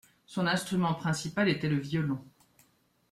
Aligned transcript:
Son 0.25 0.47
instrument 0.47 0.95
principal 0.95 1.47
était 1.47 1.69
le 1.69 1.77
violon. 1.77 2.25